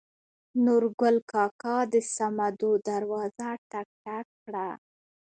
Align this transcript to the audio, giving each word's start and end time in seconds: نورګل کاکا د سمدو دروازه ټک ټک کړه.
نورګل 0.65 1.15
کاکا 1.31 1.77
د 1.93 1.95
سمدو 2.15 2.71
دروازه 2.87 3.49
ټک 3.69 3.87
ټک 4.03 4.27
کړه. 4.43 4.67